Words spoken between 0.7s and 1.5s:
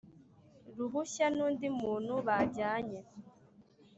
ruhushya n